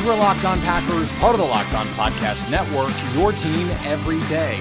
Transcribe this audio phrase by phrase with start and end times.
[0.00, 4.18] You are Locked On Packers, part of the Locked On Podcast Network, your team every
[4.30, 4.58] day.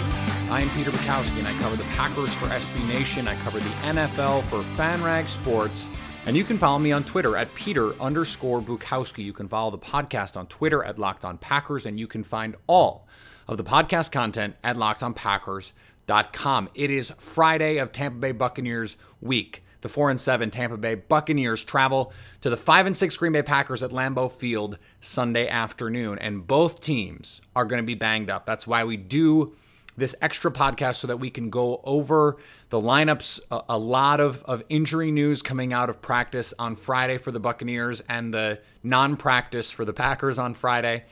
[0.49, 3.25] I am Peter Bukowski, and I cover the Packers for SB Nation.
[3.25, 5.87] I cover the NFL for FanRag Sports.
[6.25, 9.23] And you can follow me on Twitter at Peter underscore Bukowski.
[9.23, 12.57] You can follow the podcast on Twitter at Locked On Packers, and you can find
[12.67, 13.07] all
[13.47, 16.69] of the podcast content at lockedonpackers.com.
[16.75, 19.63] It is Friday of Tampa Bay Buccaneers week.
[19.81, 23.43] The 4 and 7 Tampa Bay Buccaneers travel to the 5 and 6 Green Bay
[23.43, 28.45] Packers at Lambeau Field Sunday afternoon, and both teams are going to be banged up.
[28.45, 29.55] That's why we do
[29.97, 32.37] this extra podcast so that we can go over
[32.69, 33.39] the lineups.
[33.51, 37.39] A, a, lot of, of injury news coming out of practice on Friday for the
[37.39, 41.05] Buccaneers and the non practice for the Packers on Friday.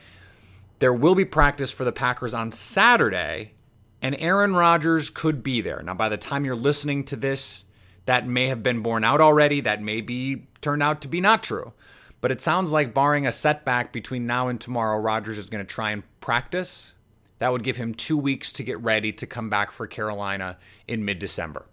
[0.78, 3.52] There will be practice for the Packers on Saturday,
[4.00, 5.82] and Aaron Rodgers could be there.
[5.82, 7.64] Now, by the time you're listening to this,
[8.08, 9.60] that may have been borne out already.
[9.60, 11.72] That may be turned out to be not true.
[12.20, 15.72] But it sounds like, barring a setback between now and tomorrow, Rodgers is going to
[15.72, 16.94] try and practice.
[17.38, 21.04] That would give him two weeks to get ready to come back for Carolina in
[21.04, 21.66] mid December.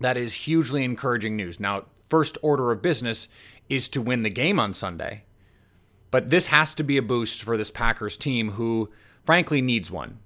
[0.00, 1.60] That is hugely encouraging news.
[1.60, 3.28] Now, first order of business
[3.68, 5.24] is to win the game on Sunday.
[6.10, 8.90] But this has to be a boost for this Packers team, who
[9.24, 10.18] frankly needs one.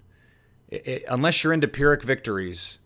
[0.68, 2.78] It, unless you're into Pyrrhic victories,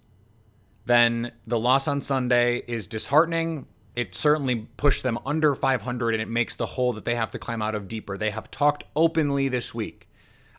[0.87, 3.67] then the loss on Sunday is disheartening.
[3.98, 7.38] It certainly pushed them under 500 and it makes the hole that they have to
[7.41, 8.16] climb out of deeper.
[8.16, 10.09] They have talked openly this week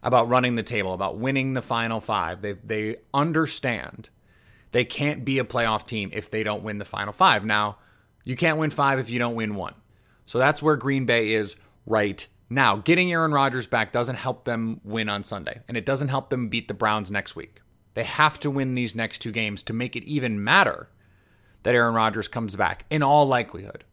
[0.04, 2.42] about running the table, about winning the final five.
[2.42, 4.10] They, they understand
[4.74, 7.46] they can't be a playoff team if they don't win the final five.
[7.46, 7.78] Now,
[8.26, 9.76] you can't win five if you don't win one.
[10.26, 12.76] So that's where Green Bay is right now.
[12.76, 16.50] Getting Aaron Rodgers back doesn't help them win on Sunday, and it doesn't help them
[16.50, 17.62] beat the Browns next week.
[17.94, 20.90] They have to win these next two games to make it even matter
[21.64, 23.84] that Aaron Rodgers comes back, in all likelihood.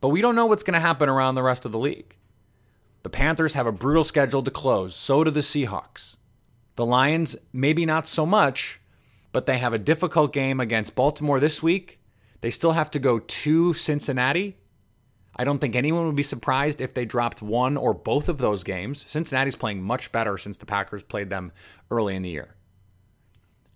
[0.00, 2.16] But we don't know what's going to happen around the rest of the league.
[3.02, 6.16] The Panthers have a brutal schedule to close, so do the Seahawks.
[6.76, 8.80] The Lions, maybe not so much,
[9.32, 12.00] but they have a difficult game against Baltimore this week.
[12.40, 14.56] They still have to go to Cincinnati.
[15.36, 18.64] I don't think anyone would be surprised if they dropped one or both of those
[18.64, 19.04] games.
[19.08, 21.52] Cincinnati's playing much better since the Packers played them
[21.90, 22.56] early in the year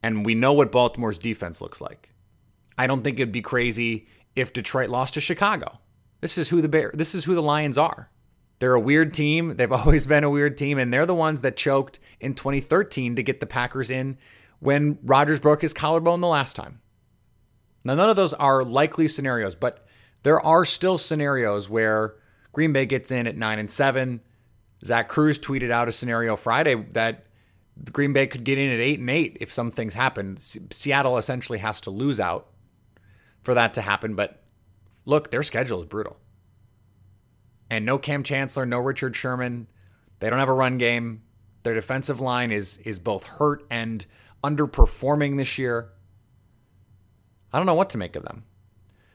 [0.07, 2.13] and we know what Baltimore's defense looks like.
[2.79, 5.81] I don't think it'd be crazy if Detroit lost to Chicago.
[6.21, 8.11] This is who the Bear, this is who the Lions are.
[8.59, 9.57] They're a weird team.
[9.57, 13.23] They've always been a weird team, and they're the ones that choked in 2013 to
[13.23, 14.19] get the Packers in
[14.61, 16.81] when Rodgers broke his collarbone the last time.
[17.85, 19.87] Now, none of those are likely scenarios, but
[20.23, 22.15] there are still scenarios where
[22.53, 24.21] Green Bay gets in at nine and seven.
[24.85, 27.27] Zach Kruse tweeted out a scenario Friday that
[27.93, 30.37] Green Bay could get in at eight and eight if some things happen.
[30.39, 32.49] Seattle essentially has to lose out
[33.47, 34.17] for that to happen.
[34.17, 34.43] But
[35.05, 36.19] look, their schedule is brutal.
[37.71, 39.69] And no Kam Chancellor, no Richard Sherman.
[40.19, 41.23] They don't have a run game.
[41.63, 44.05] Their defensive line is is both hurt and
[44.45, 45.91] underperforming this year.
[47.53, 48.45] I don't know what to make of them.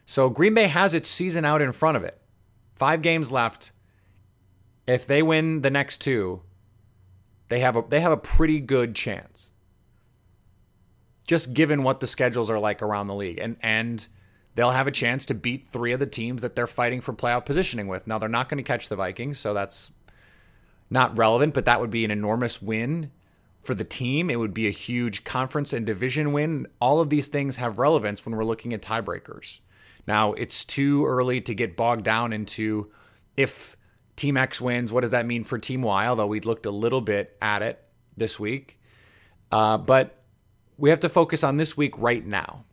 [0.05, 2.19] So Green Bay has its season out in front of it.
[2.75, 3.71] Five games left.
[4.87, 6.41] If they win the next two,
[7.49, 9.51] they have a they have a pretty good chance.
[11.27, 13.39] Just given what the schedules are like around the league.
[13.39, 14.07] And and
[14.55, 17.45] they'll have a chance to beat three of the teams that they're fighting for playoff
[17.45, 18.07] positioning with.
[18.07, 19.91] Now they're not going to catch the Vikings, so that's
[20.89, 23.11] not relevant, but that would be an enormous win
[23.61, 24.29] for the team.
[24.29, 26.67] It would be a huge conference and division win.
[26.79, 29.61] All of these things have relevance when we're looking at tiebreakers.
[30.07, 32.91] Now, it's too early to get bogged down into
[33.37, 33.77] if
[34.15, 34.91] Team X wins.
[34.91, 36.07] What does that mean for Team Y?
[36.07, 37.81] Although we looked a little bit at it
[38.17, 38.79] this week.
[39.51, 40.23] Uh, but
[40.77, 42.65] we have to focus on this week right now.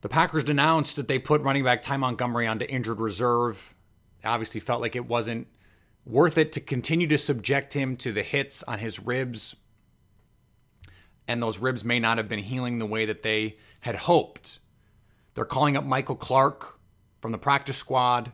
[0.00, 3.74] The Packers announced that they put running back Ty Montgomery onto injured reserve.
[4.24, 5.46] Obviously, felt like it wasn't
[6.06, 9.56] worth it to continue to subject him to the hits on his ribs.
[11.28, 14.58] And those ribs may not have been healing the way that they had hoped.
[15.34, 16.78] They're calling up Michael Clark
[17.20, 18.32] from the practice squad.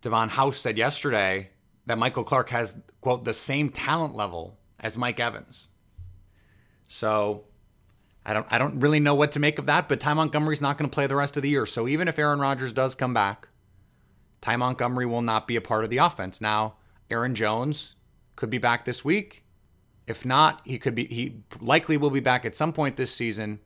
[0.00, 1.50] Davon House said yesterday
[1.86, 5.68] that Michael Clark has, quote, the same talent level as Mike Evans.
[6.86, 7.44] So
[8.28, 10.76] I don't I don't really know what to make of that, but Ty Montgomery's not
[10.76, 11.64] going to play the rest of the year.
[11.64, 13.48] So even if Aaron Rodgers does come back,
[14.42, 16.38] Ty Montgomery will not be a part of the offense.
[16.38, 16.74] Now,
[17.10, 17.94] Aaron Jones
[18.36, 19.44] could be back this week.
[20.06, 23.60] If not, he could be he likely will be back at some point this season.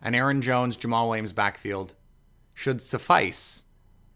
[0.00, 1.96] And Aaron Jones, Jamaal Williams backfield
[2.54, 3.64] should suffice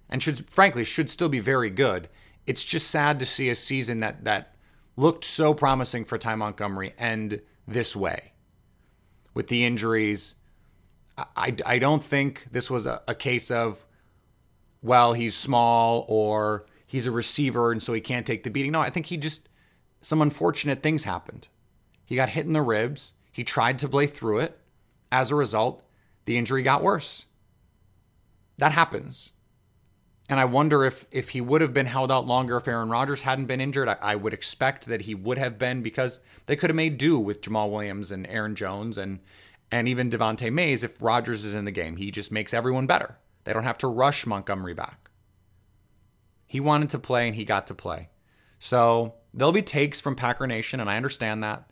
[0.08, 2.08] and should frankly should still be very good.
[2.46, 4.54] It's just sad to see a season that that
[4.96, 8.29] looked so promising for Ty Montgomery end this way
[9.34, 10.34] with the injuries.
[11.36, 13.84] I, I don't think this was a, a case of,
[14.82, 18.72] well, he's small or he's a receiver and so he can't take the beating.
[18.72, 19.48] No, I think he just,
[20.00, 21.48] some unfortunate things happened.
[22.04, 23.14] He got hit in the ribs.
[23.30, 24.58] He tried to play through it.
[25.12, 25.82] As a result,
[26.24, 27.26] the injury got worse.
[28.58, 29.32] That happens.
[30.30, 33.22] And I wonder if if he would have been held out longer if Aaron Rodgers
[33.22, 33.88] hadn't been injured.
[33.88, 37.18] I, I, would expect that he would have been because they could have made do
[37.18, 39.18] with Jamaal Williams and Aaron Jones and
[39.72, 41.96] and even Devante Mays if Rodgers is in the game.
[41.96, 43.18] He just makes everyone better.
[43.42, 45.10] They don't have to rush Montgomery back.
[46.46, 48.10] He wanted to play and he got to play.
[48.60, 51.70] So there'll be takes from Packer Nation, and I understand that.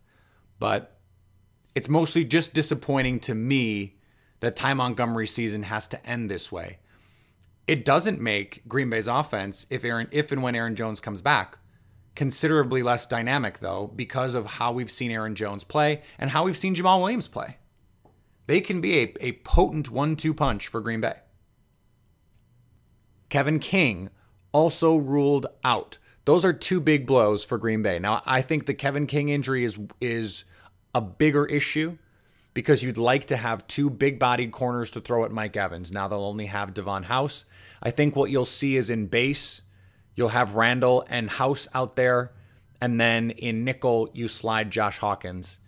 [0.59, 0.99] But
[1.77, 3.99] it's mostly just disappointing to me
[4.41, 6.79] that Ty Montgomery's season has to end this way.
[7.69, 11.59] It doesn't make Green Bay's offense if Aaron if and when Aaron Jones comes back
[12.17, 16.57] considerably less dynamic though because of how we've seen Aaron Jones play and how we've
[16.57, 17.59] seen Jamaal Williams play.
[18.47, 21.17] They can be a, a potent one-two punch for Green Bay.
[23.29, 24.09] Kevin King
[24.51, 25.99] also ruled out.
[26.25, 27.99] Those are two big blows for Green Bay.
[27.99, 30.45] Now, I think the Kevin King injury is is
[30.95, 31.99] a bigger issue
[32.59, 35.93] because you'd like to have two big bodied corners to throw at Mike Evans.
[35.93, 37.45] Now they'll only have Davon House.
[37.81, 39.63] I think what you'll see is in base,
[40.17, 42.33] you'll have Randall and House out there.
[42.81, 45.61] And then in nickel, you slide Josh Hawkins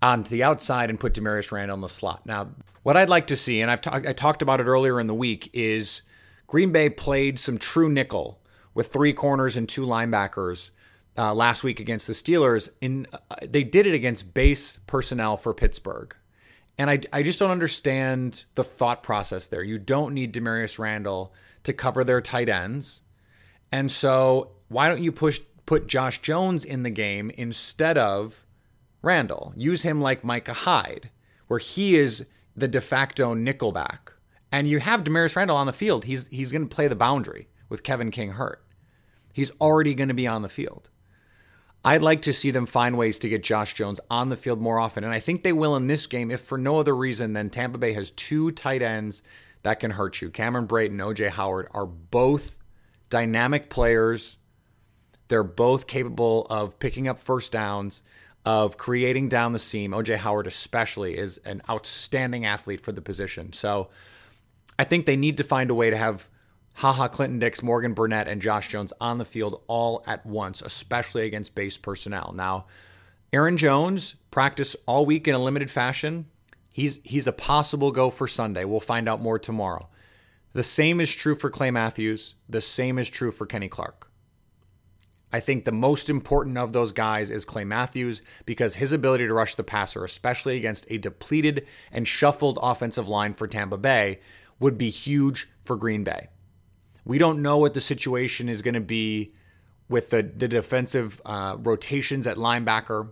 [0.00, 2.24] onto the outside and put Damarious Randall in the slot.
[2.24, 2.48] Now,
[2.82, 5.50] what I'd like to see, and I've I talked about it earlier in the week,
[5.52, 6.00] is
[6.46, 8.40] Green Bay played some true nickel
[8.72, 10.70] with three corners and two linebackers
[11.18, 12.70] uh, last week against the Steelers.
[12.80, 16.16] In uh, they did it against base personnel for Pittsburgh.
[16.82, 19.62] And I, I just don't understand the thought process there.
[19.62, 21.32] You don't need Damarious Randall
[21.62, 23.02] to cover their tight ends.
[23.70, 28.44] And so why don't you push put Josh Jones in the game instead of
[29.00, 29.52] Randall?
[29.56, 31.10] Use him like Micah Hyde,
[31.46, 32.26] where he is
[32.56, 34.14] the de facto nickelback.
[34.50, 36.06] And you have Damarious Randall on the field.
[36.06, 38.66] He's he's going to play the boundary with Kevin King hurt.
[39.32, 40.90] He's already going to be on the field.
[41.84, 44.78] I'd like to see them find ways to get Josh Jones on the field more
[44.78, 45.02] often.
[45.02, 47.78] And I think they will in this game, if for no other reason than Tampa
[47.78, 49.22] Bay has two tight ends
[49.62, 50.30] that can hurt you.
[50.30, 52.58] Cameron Brate and OJ Howard are both
[53.10, 54.36] dynamic players.
[55.28, 58.02] They're both capable of picking up first downs,
[58.44, 59.92] of creating down the seam.
[59.92, 63.52] OJ Howard, especially, is an outstanding athlete for the position.
[63.52, 63.90] So
[64.78, 66.28] I think they need to find a way to have
[66.74, 71.26] Ha Ha Clinton-Dix, Morgan Burnett, and Josh Jones on the field all at once, especially
[71.26, 72.32] against base personnel.
[72.34, 72.66] Now,
[73.32, 76.26] Aaron Jones practiced all week in a limited fashion.
[76.70, 78.64] He's he's a possible go for Sunday.
[78.64, 79.88] We'll find out more tomorrow.
[80.54, 82.34] The same is true for Clay Matthews.
[82.48, 84.10] The same is true for Kenny Clark.
[85.32, 89.32] I think the most important of those guys is Clay Matthews because his ability to
[89.32, 94.20] rush the passer, especially against a depleted and shuffled offensive line for Tampa Bay,
[94.60, 96.28] would be huge for Green Bay.
[97.04, 99.34] We don't know what the situation is going to be
[99.88, 103.10] with the, the defensive uh, rotations at linebacker.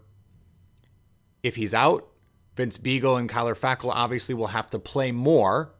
[1.43, 2.09] If he's out,
[2.57, 5.75] Vince Biegel and Kyler Fackrell obviously will have to play more.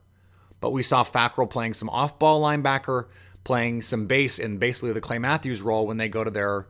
[0.59, 3.07] But we saw Fackrell playing some off ball linebacker,
[3.43, 6.67] playing some base in basically the Clay Matthews role when they go to their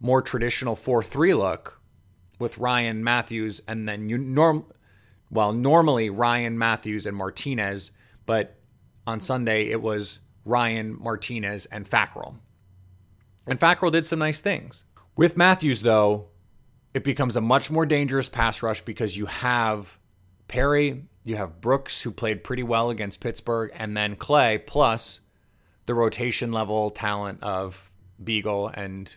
[0.00, 1.80] more traditional 4 3 look
[2.38, 4.66] with Ryan Matthews and then you norm
[5.30, 7.90] well normally Ryan Matthews and Martinez,
[8.26, 8.58] but
[9.06, 12.36] on Sunday it was Ryan, Martinez, and Fackrell.
[13.46, 14.84] And Fackrell did some nice things.
[15.16, 16.28] With Matthews, though,
[16.92, 19.98] it becomes a much more dangerous pass rush because you have
[20.48, 25.20] Perry, you have Brooks, who played pretty well against Pittsburgh, and then Clay, plus
[25.86, 29.14] the rotation level talent of Biegel and,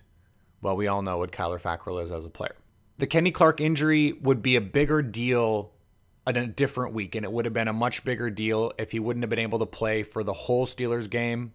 [0.62, 2.56] well, we all know what Kyler Fackrell is as a player.
[2.98, 5.72] The Kenny Clark injury would be a bigger deal
[6.36, 9.24] a different week, and it would have been a much bigger deal if he wouldn't
[9.24, 11.54] have been able to play for the whole Steelers game.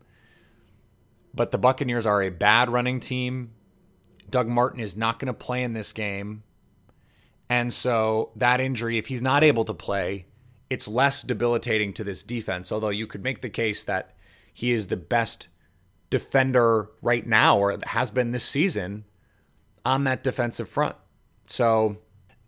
[1.35, 3.51] But the Buccaneers are a bad running team.
[4.31, 6.43] Doug Martin is not going to play in this game.
[7.51, 10.27] And so that injury, if he's not able to play,
[10.71, 12.73] it's less debilitating to this defense.
[12.73, 14.15] Although you could make the case that
[14.55, 15.49] he is the best
[16.09, 19.05] defender right now, or has been this season,
[19.85, 20.97] on that defensive front.
[21.45, 21.99] So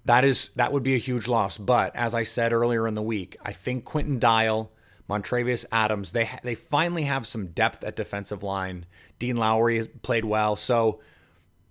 [0.04, 1.58] that is that would be a huge loss.
[1.58, 4.70] But as I said earlier in the week, I think Quinton Dial,
[5.08, 8.87] Montravius Adams, they they finally have some depth at defensive line.
[9.18, 11.00] Dean Lowry has played well, so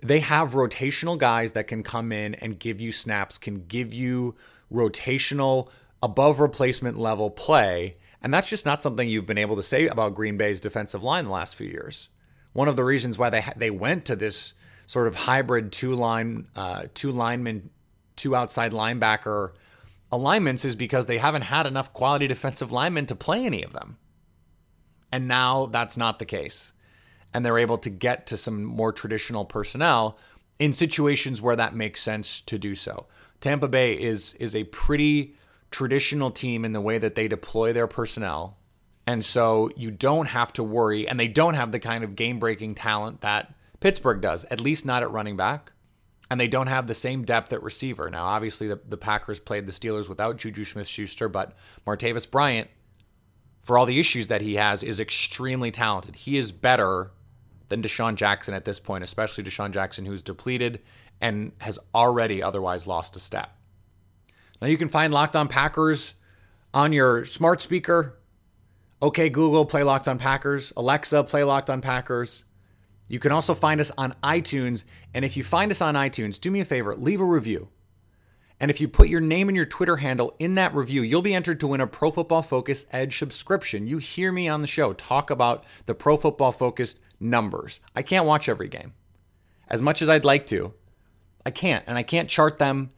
[0.02, 4.36] they have rotational guys that can come in and give you snaps, can give you
[4.72, 5.70] rotational
[6.02, 7.96] above replacement level play.
[8.22, 11.26] And that's just not something you've been able to say about Green Bay's defensive line
[11.26, 12.10] the last few years.
[12.54, 14.54] One of the reasons why they they went to this
[14.86, 17.70] sort of hybrid two line uh, two lineman
[18.16, 19.52] two outside linebacker
[20.12, 23.98] alignments is because they haven't had enough quality defensive linemen to play any of them.
[25.12, 26.72] And now that's not the case.
[27.34, 30.18] And they're able to get to some more traditional personnel
[30.60, 33.08] in situations where that makes sense to do so.
[33.42, 35.36] Tampa Bay is is a pretty
[35.72, 38.58] traditional team in the way that they deploy their personnel.
[39.06, 42.76] And so you don't have to worry and they don't have the kind of game-breaking
[42.76, 45.73] talent that Pittsburgh does, at least not at running back
[46.34, 48.10] and they don't have the same depth at receiver.
[48.10, 51.54] Now, obviously, the, the Packers played the Steelers without Juju Smith Schuster, but
[51.86, 52.72] Martavis Bryant,
[53.62, 56.16] for all the issues that he has, is extremely talented.
[56.16, 57.12] He is better
[57.70, 60.80] than DeSean Jackson at this point, especially DeSean Jackson, who's depleted
[61.22, 63.56] and has already otherwise lost a step.
[64.60, 66.16] Now, you can find Locked On Packers
[66.74, 68.18] on your smart speaker.
[69.04, 70.74] Okay, Google, play Locked On Packers.
[70.76, 72.44] Alexa, play Locked On Packers.
[73.08, 74.84] You can also find us on iTunes.
[75.14, 77.70] And if you find us on iTunes, do me a favor, leave a review.
[78.60, 81.34] And if you put your name and your Twitter handle in that review, you'll be
[81.34, 83.88] entered to win a Pro Football Focus Edge subscription.
[83.88, 87.82] You hear me on the show talk about the Pro Football Focused numbers.
[87.96, 88.94] I can't watch every game
[89.68, 90.74] as much as I'd like to.
[91.46, 91.84] I can't.
[91.88, 92.92] And I can't chart them.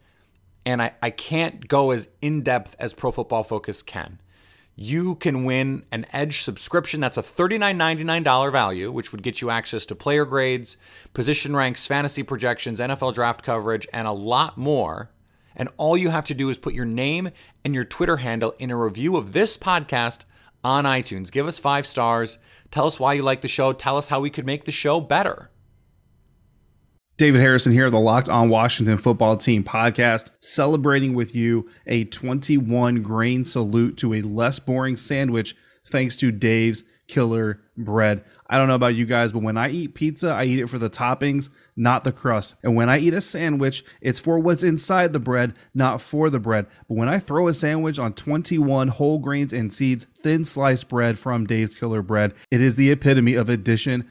[0.64, 4.20] And I, I can't go as in depth as Pro Football Focus can
[4.76, 7.00] you can win an Edge subscription.
[7.00, 10.76] That's a $39.99 value, which would get you access to player grades,
[11.14, 15.10] position ranks, fantasy projections, NFL draft coverage, and a lot more.
[15.56, 17.30] And all you have to do is put your name
[17.64, 20.24] and your Twitter handle in a review of this podcast
[20.62, 21.32] on iTunes.
[21.32, 22.36] Give us five stars.
[22.70, 23.72] Tell us why you like the show.
[23.72, 25.50] Tell us how we could make the show better.
[27.18, 33.02] David Harrison here, the Locked On Washington Football Team podcast, celebrating with you a 21
[33.02, 35.56] grain salute to a less boring sandwich
[35.86, 38.22] thanks to Dave's Killer Bread.
[38.48, 40.78] I don't know about you guys, but when I eat pizza, I eat it for
[40.78, 42.54] the toppings, not the crust.
[42.62, 46.38] And when I eat a sandwich, it's for what's inside the bread, not for the
[46.38, 46.66] bread.
[46.88, 51.18] But when I throw a sandwich on 21 whole grains and seeds, thin sliced bread
[51.18, 54.10] from Dave's Killer Bread, it is the epitome of addition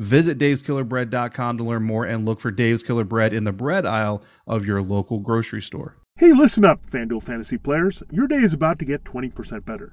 [0.00, 4.22] Visit daveskillerbread.com to learn more and look for Dave's Killer Bread in the bread aisle
[4.46, 5.98] of your local grocery store.
[6.16, 8.02] Hey, listen up, FanDuel Fantasy players.
[8.10, 9.92] Your day is about to get 20% better.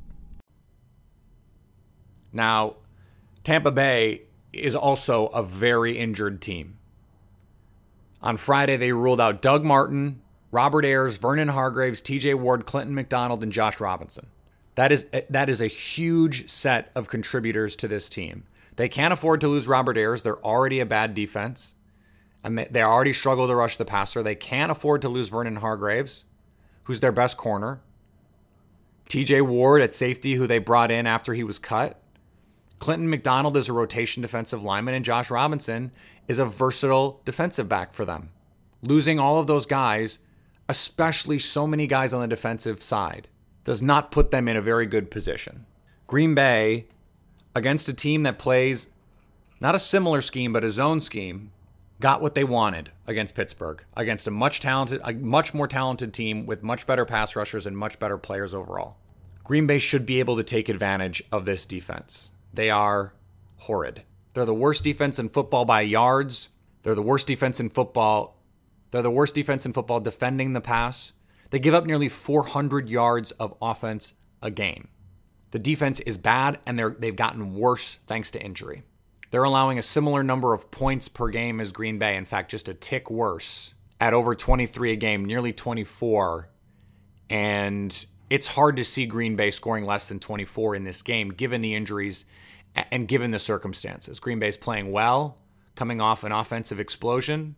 [2.33, 2.75] Now,
[3.43, 4.23] Tampa Bay
[4.53, 6.77] is also a very injured team.
[8.21, 10.21] On Friday, they ruled out Doug Martin,
[10.51, 14.27] Robert Ayers, Vernon Hargreaves, TJ Ward, Clinton McDonald, and Josh Robinson.
[14.75, 18.43] That is that is a huge set of contributors to this team.
[18.77, 20.23] They can't afford to lose Robert Ayers.
[20.23, 21.75] They're already a bad defense.
[22.43, 24.23] And they, they already struggle to rush the passer.
[24.23, 26.25] They can't afford to lose Vernon Hargreaves,
[26.85, 27.81] who's their best corner.
[29.09, 32.00] TJ Ward at safety, who they brought in after he was cut.
[32.81, 35.91] Clinton McDonald is a rotation defensive lineman, and Josh Robinson
[36.27, 38.31] is a versatile defensive back for them.
[38.81, 40.17] Losing all of those guys,
[40.67, 43.27] especially so many guys on the defensive side,
[43.65, 45.67] does not put them in a very good position.
[46.07, 46.87] Green Bay,
[47.55, 48.87] against a team that plays
[49.59, 51.51] not a similar scheme, but a zone scheme,
[51.99, 56.47] got what they wanted against Pittsburgh, against a much talented, a much more talented team
[56.47, 58.97] with much better pass rushers and much better players overall.
[59.43, 62.31] Green Bay should be able to take advantage of this defense.
[62.53, 63.13] They are
[63.57, 64.03] horrid.
[64.33, 66.49] They're the worst defense in football by yards.
[66.83, 68.41] They're the worst defense in football.
[68.91, 71.13] They're the worst defense in football defending the pass.
[71.49, 74.87] They give up nearly 400 yards of offense a game.
[75.51, 78.83] The defense is bad and they're, they've gotten worse thanks to injury.
[79.31, 82.67] They're allowing a similar number of points per game as Green Bay, in fact, just
[82.67, 86.49] a tick worse at over 23 a game, nearly 24.
[87.29, 91.61] And it's hard to see Green Bay scoring less than 24 in this game, given
[91.61, 92.23] the injuries
[92.89, 94.21] and given the circumstances.
[94.21, 95.37] Green Bay's playing well,
[95.75, 97.57] coming off an offensive explosion.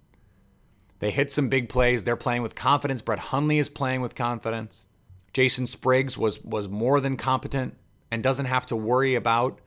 [0.98, 2.04] They hit some big plays.
[2.04, 3.04] They're playing with confidence.
[3.04, 4.88] Brett Hundley is playing with confidence.
[5.32, 7.78] Jason Spriggs was was more than competent
[8.10, 9.60] and doesn't have to worry about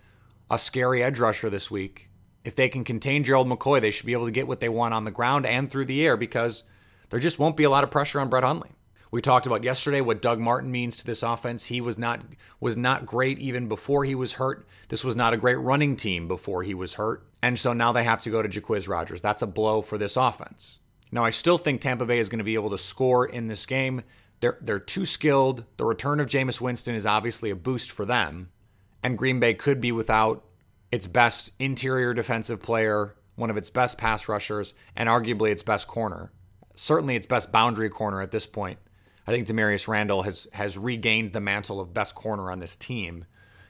[0.51, 2.11] a scary edge rusher this week.
[2.45, 4.93] If they can contain Gerald McCoy, they should be able to get what they want
[4.93, 6.65] on the ground and through the air because
[7.11, 8.76] there just won't be a lot of pressure on Brett Hundley.
[9.17, 11.65] We talked about yesterday what Doug Martin means to this offense.
[11.65, 12.21] He was not
[12.61, 14.69] was not great even before he was hurt.
[14.89, 17.27] This was not a great running team before he was hurt.
[17.41, 19.23] And so now they have to go to Jacquizz Rodgers.
[19.23, 20.81] That's a blow for this offense.
[21.11, 23.65] Now I still think Tampa Bay is going to be able to score in this
[23.65, 24.03] game.
[24.41, 25.65] They're they're too skilled.
[25.79, 28.51] The return of Jameis Winston is obviously a boost for them.
[29.03, 30.45] And Green Bay could be without
[30.93, 35.89] its best interior defensive player, one of its best pass rushers, and arguably its best
[35.89, 36.33] corner.
[36.75, 38.79] Certainly its best boundary corner at this point.
[39.27, 43.25] I think Damarious Randall has has regained the mantle of best corner on this team,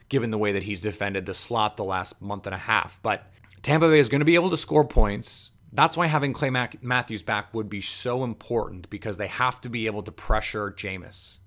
[0.07, 2.99] given the way that he's defended the slot the last month and a half.
[3.01, 3.23] But
[3.63, 5.51] Tampa Bay is going to be able to score points.
[5.73, 9.85] That's why having Clay Matthews back would be so important because they have to be
[9.85, 11.39] able to pressure Jameis.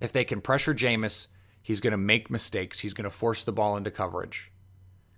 [0.00, 1.26] If they can pressure Jameis,
[1.62, 2.80] he's going to make mistakes.
[2.80, 4.50] He's going to force the ball into coverage.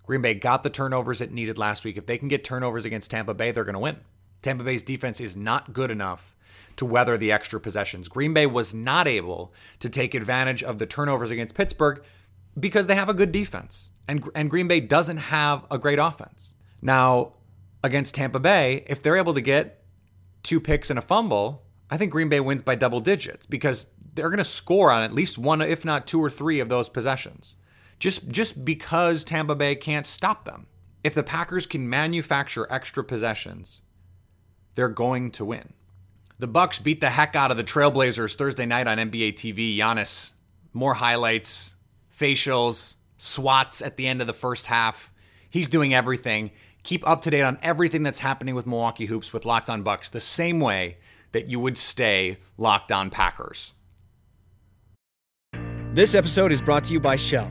[0.04, 1.96] Green Bay got the turnovers it needed last week.
[1.96, 3.98] If they can get turnovers against Tampa Bay, they're going to win.
[4.42, 6.35] Tampa Bay's defense is not good enough
[6.76, 8.08] to weather the extra possessions.
[8.08, 12.02] Green Bay was not able to take advantage of the turnovers against Pittsburgh
[12.58, 13.90] because they have a good defense.
[14.08, 16.54] And, and Green Bay doesn't have a great offense.
[16.80, 17.34] Now,
[17.82, 19.84] against Tampa Bay, if they're able to get
[20.42, 24.28] two picks and a fumble, I think Green Bay wins by double digits because they're
[24.28, 27.56] going to score on at least one, if not two or three of those possessions.
[27.98, 30.66] Just just because Tampa Bay can't stop them.
[31.02, 33.82] If the Packers can manufacture extra possessions,
[34.74, 35.72] they're going to win.
[36.38, 39.76] The Bucks beat the heck out of the Trailblazers Thursday night on NBA TV.
[39.76, 40.32] Giannis,
[40.74, 41.74] more highlights,
[42.14, 45.10] facials, swats at the end of the first half.
[45.50, 46.50] He's doing everything.
[46.82, 50.10] Keep up to date on everything that's happening with Milwaukee Hoops with Locked On Bucks
[50.10, 50.98] the same way
[51.32, 53.72] that you would stay Locked On Packers.
[55.94, 57.50] This episode is brought to you by Shell.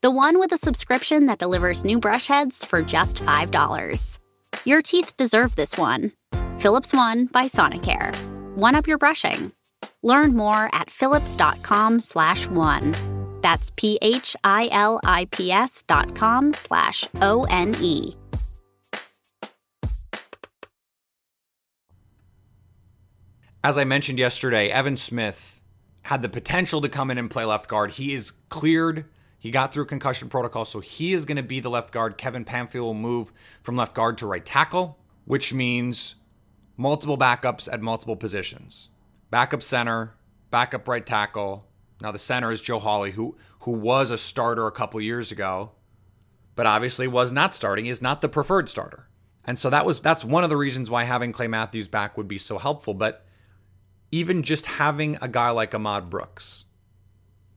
[0.00, 4.20] The one with a subscription that delivers new brush heads for just $5.
[4.64, 6.12] Your teeth deserve this one.
[6.60, 8.14] Philips One by Sonicare.
[8.54, 9.50] One up your brushing.
[10.04, 12.94] Learn more at philips.com slash one.
[13.42, 14.12] That's P-H-I-L-I-P-S
[15.88, 18.14] dot com slash O-N-E.
[23.64, 25.60] As I mentioned yesterday, Evan Smith
[26.02, 27.90] had the potential to come in and play left guard.
[27.90, 29.04] He is cleared
[29.38, 32.18] He got through concussion protocol, so he is going to be the left guard.
[32.18, 36.16] Kevin Pamphile will move from left guard to right tackle, which means
[36.76, 38.88] multiple backups at multiple positions.
[39.30, 40.14] Backup center,
[40.50, 41.66] backup right tackle.
[42.00, 45.72] Now the center is Joe Hawley, who who was a starter a couple years ago,
[46.54, 47.86] but obviously was not starting.
[47.86, 49.08] Is not the preferred starter,
[49.44, 52.28] and so that was that's one of the reasons why having Clay Matthews back would
[52.28, 52.94] be so helpful.
[52.94, 53.24] But
[54.10, 56.64] even just having a guy like Ahmad Brooks,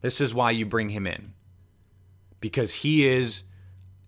[0.02, 1.34] this is why you bring him in
[2.42, 3.44] because he is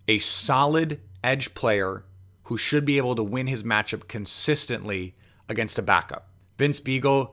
[0.06, 2.04] a solid edge player
[2.44, 5.14] who should be able to win his matchup consistently
[5.48, 6.28] against a backup.
[6.58, 7.32] Vince Biegel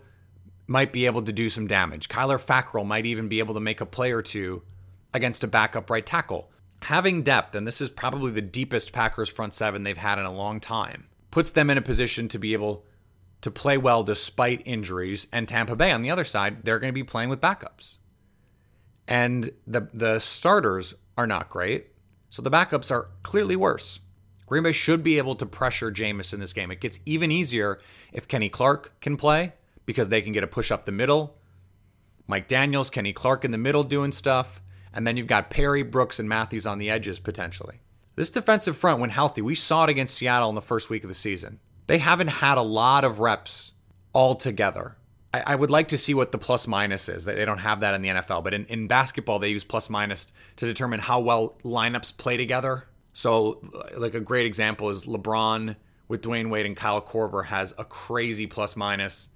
[0.67, 2.07] might be able to do some damage.
[2.07, 4.61] Kyler Fackrell might even be able to make a play or two
[5.13, 6.49] against a backup right tackle.
[6.83, 10.33] Having depth, and this is probably the deepest Packers front seven they've had in a
[10.33, 12.85] long time, puts them in a position to be able
[13.41, 15.27] to play well despite injuries.
[15.31, 17.97] And Tampa Bay on the other side, they're going to be playing with backups
[19.07, 21.87] and the the starters are not great.
[22.29, 23.99] So the backups are clearly worse.
[24.45, 26.71] Green Bay should be able to pressure Jameis in this game.
[26.71, 27.79] It gets even easier
[28.11, 29.53] if Kenny Clark can play
[29.85, 31.37] because they can get a push up the middle.
[32.27, 34.61] Mike Daniels, Kenny Clark in the middle doing stuff.
[34.93, 37.79] And then you've got Perry, Brooks, and Matthews on the edges potentially.
[38.15, 41.07] This defensive front, when healthy, we saw it against Seattle in the first week of
[41.07, 41.59] the season.
[41.87, 43.73] They haven't had a lot of reps
[44.13, 44.97] all together.
[45.33, 47.25] I, I, would like to see what the plus minus is.
[47.25, 50.31] They don't have that in the NFL, but in, in basketball, they use plus minus
[50.57, 52.87] to determine how well lineups play together.
[53.13, 53.61] So,
[53.97, 55.75] like a great example is LeBron
[56.07, 59.29] with Dwyane Wade and Kyle Korver has a crazy plus minus,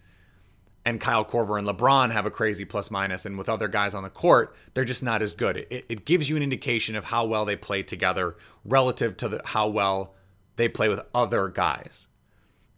[0.85, 4.03] and Kyle Korver and LeBron have a crazy plus minus, and with other guys on
[4.03, 5.65] the court, they're just not as good.
[5.69, 9.41] It, it gives you an indication of how well they play together relative to the,
[9.45, 10.15] how well
[10.57, 12.07] they play with other guys.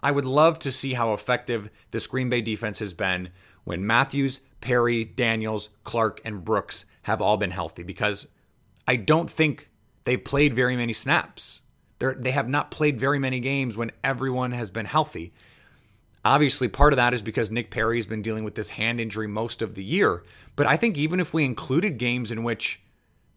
[0.01, 3.29] I would love to see how effective this Green Bay defense has been
[3.63, 8.27] when Matthews, Perry, Daniels, Clark, and Brooks have all been healthy because
[8.87, 9.69] I don't think
[10.03, 11.61] they've played very many snaps.
[11.99, 15.33] They're, they have not played very many games when everyone has been healthy.
[16.23, 19.61] Obviously, part of that is because Nick Perry's been dealing with this hand injury most
[19.61, 20.23] of the year.
[20.55, 22.81] But I think even if we included games in which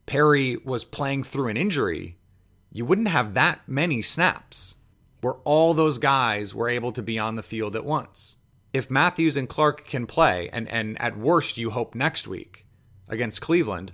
[0.06, 2.16] Perry was playing through an injury,
[2.72, 4.76] you wouldn't have that many snaps
[5.20, 8.36] where all those guys were able to be on the field at once.
[8.72, 12.66] If Matthews and Clark can play, and, and at worst you hope next week
[13.08, 13.92] against Cleveland,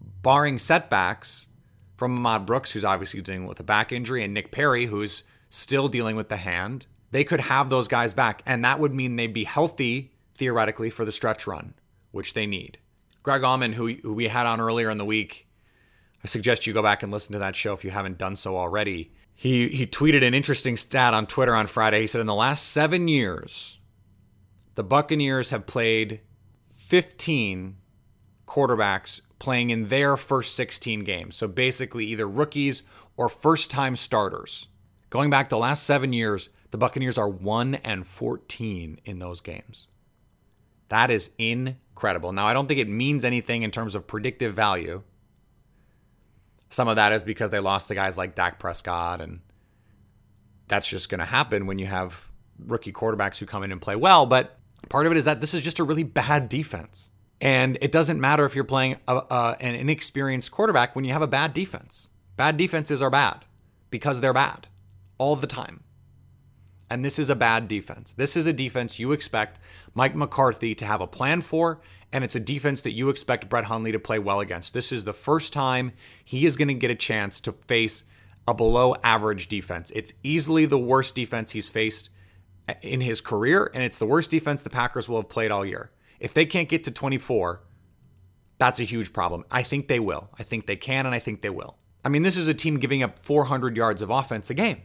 [0.00, 1.48] barring setbacks
[1.96, 5.88] from Ahmad Brooks, who's obviously dealing with a back injury, and Nick Perry, who's still
[5.88, 8.42] dealing with the hand, they could have those guys back.
[8.44, 11.74] And that would mean they'd be healthy, theoretically, for the stretch run,
[12.10, 12.78] which they need.
[13.22, 15.47] Greg Auman, who, who we had on earlier in the week,
[16.22, 18.56] I suggest you go back and listen to that show if you haven't done so
[18.56, 19.12] already.
[19.34, 22.00] He he tweeted an interesting stat on Twitter on Friday.
[22.00, 23.78] He said in the last 7 years
[24.74, 26.20] the Buccaneers have played
[26.74, 27.76] 15
[28.46, 31.36] quarterbacks playing in their first 16 games.
[31.36, 32.82] So basically either rookies
[33.16, 34.68] or first-time starters.
[35.10, 39.88] Going back the last 7 years, the Buccaneers are 1 and 14 in those games.
[40.88, 42.32] That is incredible.
[42.32, 45.02] Now, I don't think it means anything in terms of predictive value
[46.70, 49.40] some of that is because they lost the guys like Dak Prescott, and
[50.68, 53.96] that's just going to happen when you have rookie quarterbacks who come in and play
[53.96, 54.26] well.
[54.26, 57.10] But part of it is that this is just a really bad defense.
[57.40, 61.22] And it doesn't matter if you're playing a, a, an inexperienced quarterback when you have
[61.22, 62.10] a bad defense.
[62.36, 63.44] Bad defenses are bad
[63.90, 64.66] because they're bad
[65.18, 65.84] all the time.
[66.90, 68.12] And this is a bad defense.
[68.12, 69.58] This is a defense you expect
[69.94, 71.80] Mike McCarthy to have a plan for
[72.12, 74.72] and it's a defense that you expect Brett Hundley to play well against.
[74.72, 75.92] This is the first time
[76.24, 78.04] he is going to get a chance to face
[78.46, 79.92] a below average defense.
[79.94, 82.08] It's easily the worst defense he's faced
[82.80, 85.90] in his career, and it's the worst defense the Packers will have played all year.
[86.18, 87.62] If they can't get to 24,
[88.56, 89.44] that's a huge problem.
[89.50, 90.30] I think they will.
[90.38, 91.76] I think they can, and I think they will.
[92.04, 94.82] I mean, this is a team giving up 400 yards of offense a game.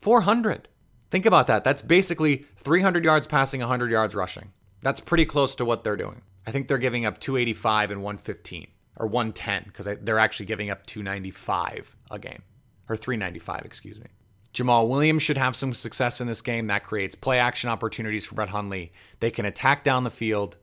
[0.00, 0.68] 400.
[1.10, 1.64] Think about that.
[1.64, 4.52] That's basically 300 yards passing, 100 yards rushing.
[4.80, 6.22] That's pretty close to what they're doing.
[6.46, 10.86] I think they're giving up 285 and 115 or 110 because they're actually giving up
[10.86, 12.42] 295 a game
[12.88, 14.06] or 395, excuse me.
[14.54, 16.66] Jamaal Williams should have some success in this game.
[16.66, 18.92] That creates play action opportunities for Brett Hundley.
[19.20, 20.56] They can attack down the field.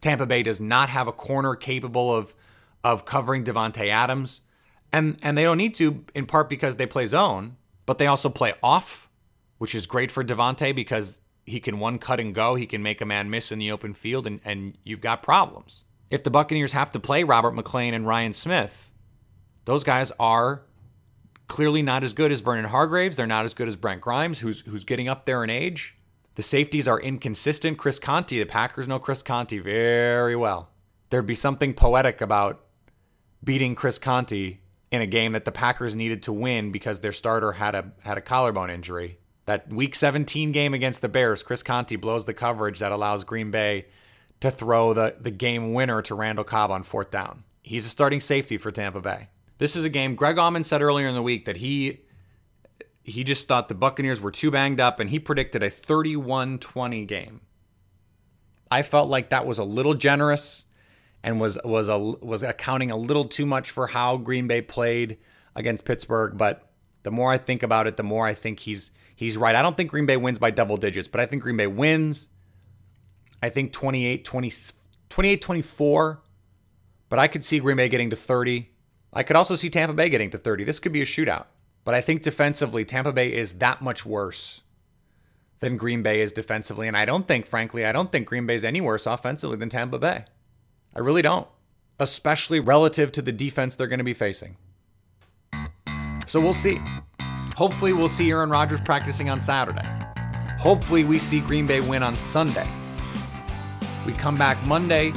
[0.00, 2.34] Tampa Bay does not have a corner capable of
[2.82, 4.40] of covering Davante Adams.
[4.92, 7.56] And and they don't need to in part because they play zone,
[7.86, 9.08] but they also play off,
[9.62, 12.56] which is great for Davante because he can one cut and go.
[12.56, 15.84] He can make a man miss in the open field, and, and you've got problems.
[16.10, 18.90] If the Buccaneers have to play Robert McClain and Ryan Smith,
[19.64, 20.64] those guys are
[21.46, 23.16] clearly not as good as Vernon Hargreaves.
[23.16, 25.96] They're not as good as Brent Grimes, who's who's getting up there in age.
[26.34, 27.78] The safeties are inconsistent.
[27.78, 30.70] Chris Conte, the Packers know Chris Conte very well.
[31.10, 32.64] There'd be something poetic about
[33.44, 34.58] beating Chris Conte
[34.90, 38.18] in a game that the Packers needed to win because their starter had a had
[38.18, 39.18] a collarbone injury.
[39.52, 43.50] That week 17 game against the Bears, Chris Conte blows the coverage that allows Green
[43.50, 43.84] Bay
[44.40, 47.44] to throw the, the game winner to Randall Cobb on fourth down.
[47.60, 49.28] He's a starting safety for Tampa Bay.
[49.58, 52.00] This is a game Greg Auman said earlier in the week that he
[53.04, 57.42] he just thought the Buccaneers were too banged up and he predicted a 31-20 game.
[58.70, 60.64] I felt like that was a little generous
[61.22, 65.18] and was was a was accounting a little too much for how Green Bay played
[65.54, 66.70] against Pittsburgh, but
[67.02, 69.54] the more I think about it, the more I think he's he's right.
[69.54, 72.28] I don't think Green Bay wins by double digits, but I think Green Bay wins.
[73.42, 74.52] I think 28 20
[75.08, 76.22] 28 24,
[77.08, 78.70] but I could see Green Bay getting to 30.
[79.12, 80.64] I could also see Tampa Bay getting to 30.
[80.64, 81.46] This could be a shootout.
[81.84, 84.62] But I think defensively Tampa Bay is that much worse
[85.60, 88.54] than Green Bay is defensively, and I don't think frankly, I don't think Green Bay
[88.54, 90.24] is any worse offensively than Tampa Bay.
[90.94, 91.46] I really don't,
[91.98, 94.56] especially relative to the defense they're going to be facing.
[96.26, 96.80] So we'll see.
[97.56, 99.86] Hopefully, we'll see Aaron Rodgers practicing on Saturday.
[100.58, 102.68] Hopefully, we see Green Bay win on Sunday.
[104.06, 105.12] We come back Monday.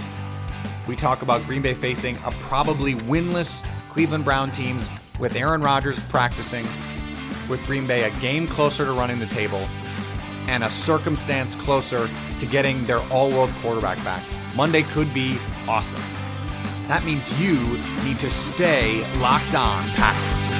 [0.87, 4.87] We talk about Green Bay facing a probably winless Cleveland Brown teams
[5.19, 6.67] with Aaron Rodgers practicing,
[7.49, 9.65] with Green Bay a game closer to running the table,
[10.47, 14.23] and a circumstance closer to getting their all world quarterback back.
[14.55, 16.03] Monday could be awesome.
[16.87, 17.57] That means you
[18.03, 20.54] need to stay locked on Packers.